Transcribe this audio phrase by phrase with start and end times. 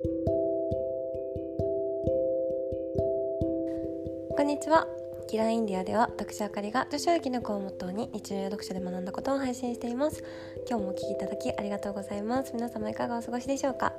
[0.00, 0.06] こ
[4.42, 4.86] んにちは。
[5.26, 10.22] キラーインディアでは私あかりが女子力の子をモットーに日常や読書で学んだことを配信しています。
[10.68, 12.52] 今日もお聞きいただきありがとうございます。
[12.54, 13.92] 皆様いかがお過ごしでしょうか？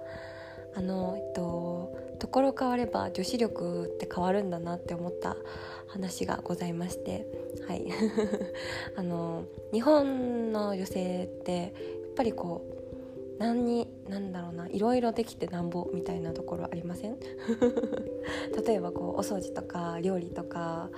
[0.74, 5.36] あのえっとところ変われば女子力って変わるんだなって思った
[5.88, 7.28] 話がございまして。
[7.68, 7.86] はい。
[8.96, 9.44] あの
[9.74, 11.72] 日本の女性ってやっ
[12.16, 12.79] ぱりこう
[13.40, 17.18] 何に何だろうないろいろできてなんぼみたいなところありません？
[18.66, 20.90] 例えばこうお掃除とか料理とか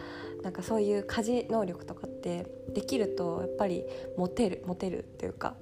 [0.42, 3.86] なんかそういう家事能力とかってできるとやっぱり
[4.18, 5.56] モテるモテるっていうか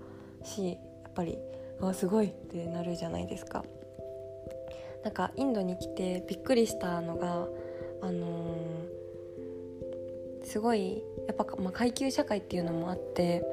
[0.44, 0.74] しや
[1.10, 1.38] っぱり
[1.82, 3.64] あすごいってなるじゃないですか。
[5.04, 7.48] なんかインドに来てびっくりしたのが
[8.02, 13.46] あのー、すごいやっぱ、まあ、階級社会っていうのもあって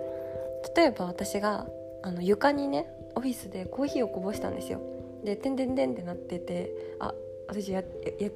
[0.77, 1.69] 例えば私が
[2.02, 4.80] あの床にねオフィスでコーヒーをこぼしたんですよ。
[5.24, 7.12] で「てんてんてん」ってなっててあ
[7.48, 7.84] 私やっ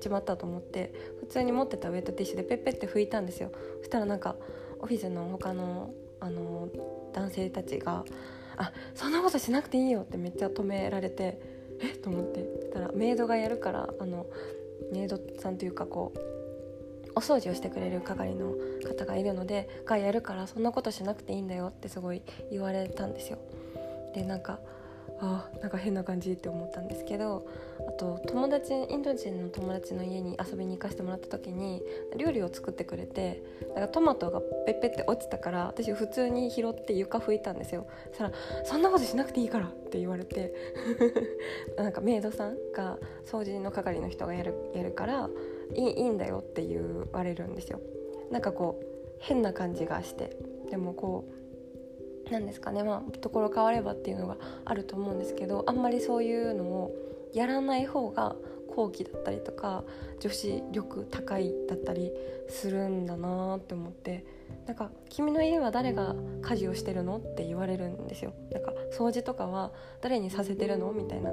[0.01, 3.51] ちまったと思って普通に持ってたウェットティッシュでペッペって拭いたんですよ。
[3.79, 4.37] そしたらなんか
[4.81, 6.69] オフィスの他のあの
[7.13, 8.05] 男性たちが
[8.57, 11.39] 「あそんなことしなくていいよ」ってめっちゃ止められて
[11.81, 11.93] え？
[11.93, 12.45] っと思って。
[12.61, 14.27] そしたらメイドがやるからあの
[14.93, 16.19] メイドさんというかこう
[17.17, 18.55] お掃除をしてくれる係の
[18.87, 23.39] 方がいるのでがやるからそんなことしなくていいんだよってすごい言われたんですよ。
[24.15, 24.61] でなんか
[25.23, 27.47] あなんか変な感じって思ったんですけど
[27.87, 31.83] あと友達インド人の友達の家に遊びに行かせてもらった時に
[32.17, 37.87] 料理を作ってくれてだからトマトがペッペって落ちたから私普通に拾って床拭いたんですよ。
[38.09, 38.33] そしたら
[38.65, 40.55] 「そんなことしなくていいから」って言われて
[41.77, 45.29] なんかメイドさんが掃除の係の人がやるやるから
[45.75, 47.81] いいいいんだよって言われるんですよ。
[48.31, 48.87] なんかこう
[49.19, 50.37] 変な感じがして
[50.71, 51.40] でもこう
[52.31, 52.83] なんですかね。
[52.83, 56.95] まあところ変わればっていうのがあると思うんですけどあんまりそういうのを
[57.33, 58.37] やらない方が
[58.69, 59.85] 後期だったりとか
[60.21, 62.13] 女子力高いだったり
[62.49, 64.25] するんだなって思って
[64.67, 68.33] なんか「君の家は誰が家事をしてるの?」って言われるんですよ。
[68.53, 71.33] なんか掃除とかは誰にさせてるのみたいな。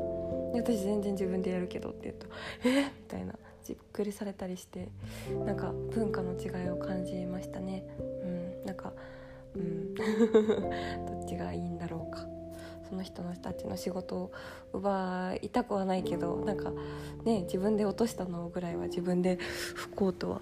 [0.53, 2.28] 私全然自分でやるけどって言うと
[2.66, 2.86] 「え？
[2.86, 3.36] みたいな。
[3.63, 4.88] じっくりされたりして
[5.46, 7.86] なんか文化の違いを感じましたね。
[8.00, 8.66] うん。
[8.66, 8.94] なんか
[11.08, 12.25] どっちがいいんだろうか。
[12.88, 14.31] その人の人たちの仕事を
[14.72, 16.72] 奪いたくはないけどなんか
[17.25, 19.38] ね自分で落としたのぐらいは自分で
[19.75, 20.41] 不幸とは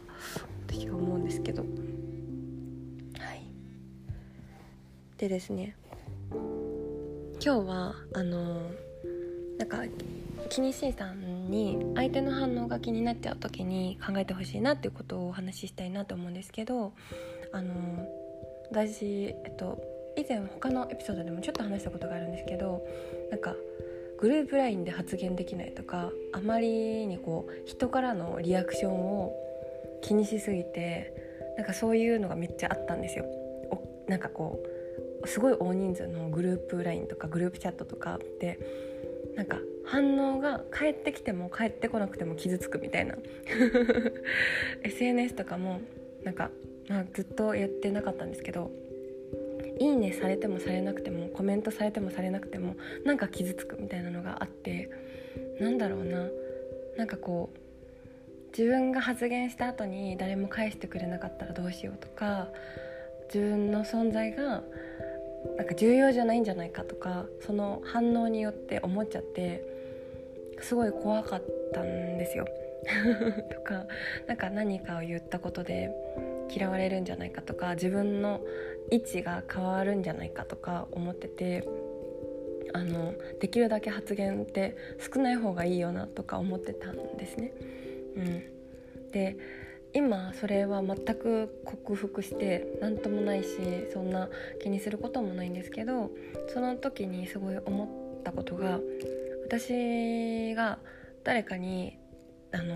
[0.67, 1.63] 私は思うんですけど。
[1.63, 1.67] は
[3.33, 3.49] い。
[5.17, 5.75] でですね
[6.31, 8.61] 今日はあの
[9.57, 9.83] なんか
[10.49, 16.93] 気にしいさんに相手の反応が気になっちゃう時に考えてほしいなっていうことをお話ししたいなと思うんですけど
[17.51, 17.73] あの
[18.71, 19.77] 私、えっと、
[20.15, 22.85] 以前他のエピソードでもちょっと話したことがあるんですけど
[23.31, 23.55] なんか
[24.17, 29.33] グループ LINE で発言できないとかあまりにこう人からのリアクションを
[30.01, 31.13] 気にしすぎて
[31.57, 33.25] なんかそういうのがめっちゃあったんですよ。
[34.07, 34.63] なんかこ
[35.23, 38.59] うすごい大人数のグループ LINE とかグループチャットとかって
[39.35, 43.15] なんか反応が返ってきても返ってこなくても傷つくみたいな
[44.83, 45.81] SNS とかも
[46.23, 46.51] なんか
[46.87, 48.71] まあ、ずっとやってなかったんですけど
[49.79, 54.89] 「いいね」されてもされなくてもコメントされてもされなくてもなんか傷つくみたいなのがあって
[55.59, 56.29] なんだろうな
[56.97, 57.59] なんかこう
[58.57, 62.49] 自分が発言した後に誰も返してくれなかったらどうしようとか
[63.33, 64.63] 自分の存在が
[65.57, 69.63] なんか重要じゃないんじゃないかとかその反応によって思っちゃって
[70.61, 72.45] すごい怖かったんですよ。
[73.51, 73.85] とか
[74.27, 75.91] なんか何かを言ったことで
[76.49, 78.41] 嫌われるんじゃないかとか自分の
[78.91, 81.67] 位置が変わるんじゃないかとか思ってて
[82.73, 87.53] あのできるだけ発言って少ない方がいいよなとか思ってたんですね。
[88.15, 89.37] うん、で
[89.93, 93.49] 今それは全く克服して何ともないし
[93.93, 94.29] そんな
[94.61, 96.11] 気にすることもないんですけど
[96.53, 97.85] その時にすごい思
[98.19, 98.79] ったことが
[99.45, 100.79] 私が
[101.23, 101.97] 誰かに
[102.55, 102.75] あの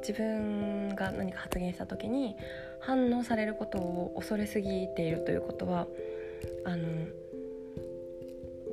[0.00, 2.36] 自分が何か発言した時に
[2.80, 5.86] 反応されることを恐れすぎているということは
[6.64, 6.88] あの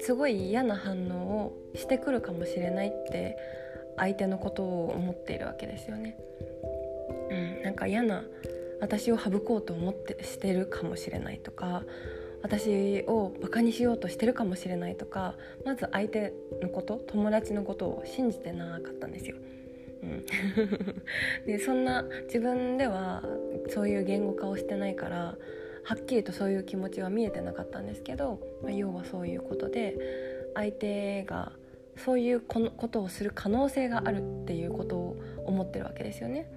[0.02, 3.38] すごい嫌な反応をしてくるかもしれないって
[3.98, 6.18] 相手のことを思っているわけですよね。
[7.30, 8.24] うん、なんか嫌な
[8.82, 11.84] 私を省こうと思ってしてるかもしれないとか
[12.42, 15.36] 私をバカにしようとしてるかもしれないとか
[15.66, 19.36] まず相手のこと友達のことを信じてなかったんですよ。
[20.02, 20.26] うん、
[21.46, 23.24] でそんな自分では
[23.68, 25.38] そういう言語化をしてないから
[25.84, 29.98] はっきりとそういう気持ちは見えてなかったんですけど、まあ、要はそういうことで
[30.54, 31.52] 相手が
[31.98, 36.50] そういうことをする可能性があるっていうことを思ってるわけですよね。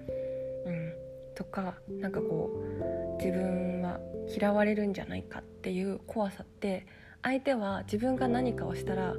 [0.65, 0.93] うん、
[1.35, 6.85] とかなんかこう自分は嫌われるんじゃないかっていう怖さって
[7.23, 9.15] 相手は自分が何かをしたら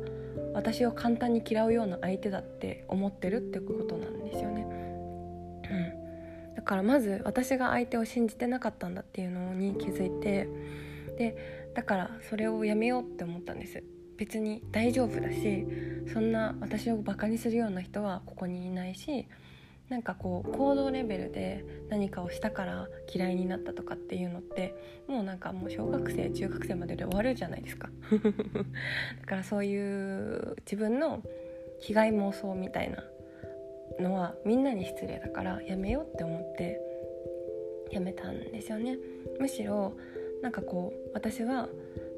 [0.52, 4.62] 私を簡単に嫌うような相手だって思ってるってことなんですよね。
[4.62, 10.48] うん、だからまず私が相手を信じてなかったんだっていうのに気づいて
[11.16, 13.82] でだからそれをやめようって思ったんです
[14.16, 15.66] 別に大丈夫だし
[16.12, 19.26] そんな私をバカにするような人はここにいないし
[19.88, 24.75] なんかこう行動レベルで何かをしたから嫌いになったとかっていうのって
[25.06, 27.90] もうなんかもう小学生中学生までで終わるじゃないですか。
[29.20, 31.22] だからそういう自分の
[31.81, 33.04] 被害妄想みたいな
[34.00, 36.81] のはみんなに失礼だからやめようって思って
[37.90, 38.96] やめたんですよね。
[39.38, 39.92] むしろ
[40.42, 41.69] なんかこう私は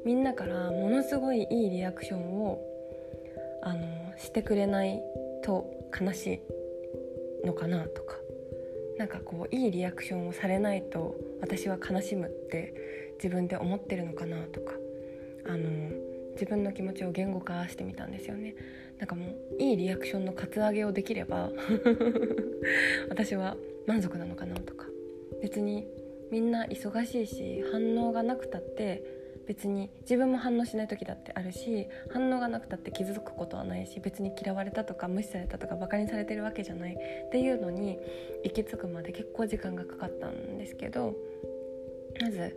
[0.05, 2.61] みんなからものすごいいいリアクションを
[3.61, 5.01] あのしてくれない
[5.43, 5.69] と
[5.99, 6.56] 悲しい
[7.43, 8.15] のかなとか。
[8.97, 12.73] なんかこういいリアクションをされないと私は悲しむって
[13.17, 14.73] 自分で思ってるのかなとか。
[15.45, 15.91] あの
[16.33, 18.55] 自分の気持ちを言語化してみたんですよね。
[18.99, 21.51] なんかもういいリアクションのカツアゲをできれば
[23.09, 24.87] 私は満足なのかなとか。
[25.41, 25.87] 別に
[26.31, 29.03] みんな忙しいし反応がなくたって
[29.47, 37.97] 別に自分も反応しない時だってあるし反応がなくたって気づくことはないし別に嫌われたとか無視されたとかバカにされてるわけじゃないっていうのに
[38.43, 41.15] 行き着くまで結構時間がかかったんですけど
[42.21, 42.55] まず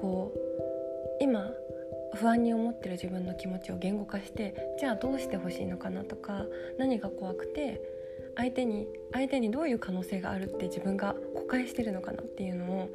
[0.00, 1.50] こう今
[2.14, 6.46] 不安に思ってる自分の気持ちを言語化してじゃあどうしてほしいのかなとか
[6.78, 7.80] 何が怖くて
[8.36, 12.88] 相手に相手にどういう可能性があるって自分が誤解してるのかなっていうのを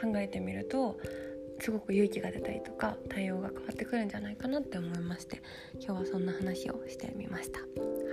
[0.00, 0.96] 考えてみると
[1.60, 5.42] すごく勇気が出たりとか対応が変わってくるんじゃないかなって思いまして
[5.74, 7.60] 今日はそんな話をしてみました。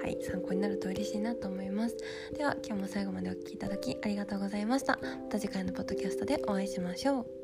[0.01, 1.95] はい参考になると嬉しいなと思います。
[2.37, 4.99] では今日も最後までお聴きいただきありがとうございました。
[5.01, 7.42] また次回のポッドキャストでお会いしましょう。